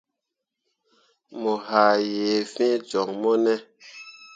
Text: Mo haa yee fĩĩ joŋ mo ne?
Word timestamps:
Mo 1.41 1.53
haa 1.67 1.95
yee 2.13 2.39
fĩĩ 2.53 2.69
joŋ 2.89 3.09
mo 3.21 3.31
ne? 3.43 3.53